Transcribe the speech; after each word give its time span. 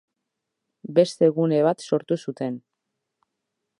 Beste 0.99 1.29
gune 1.35 1.59
bat 1.67 1.85
sortu 1.91 2.19
zuten. 2.27 2.57